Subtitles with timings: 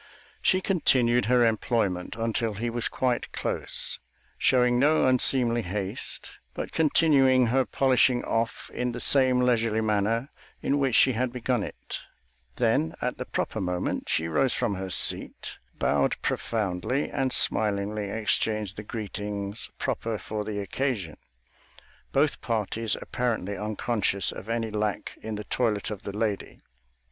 [0.41, 3.99] She continued her employment until he was quite close,
[4.35, 10.29] showing no unseemly haste, but continuing her polishing off in the same leisurely manner
[10.59, 11.99] in which she had begun it;
[12.55, 18.77] then at the proper moment she rose from her seat, bowed profoundly, and smilingly exchanged
[18.77, 21.15] the greetings proper for the occasion,
[22.11, 26.59] both parties apparently unconscious of any lack in the toilet of the lady.